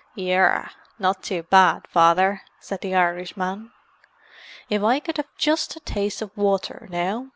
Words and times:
_""Yerra, 0.14 0.70
not 0.98 1.22
too 1.22 1.42
bad, 1.42 1.86
Father," 1.86 2.40
said 2.58 2.80
the 2.80 2.94
Irishman. 2.94 3.70
"If 4.70 4.82
I 4.82 4.98
could 4.98 5.18
have 5.18 5.28
just 5.36 5.76
a 5.76 5.80
taste 5.80 6.22
of 6.22 6.34
water, 6.38 6.86
now?" 6.88 7.32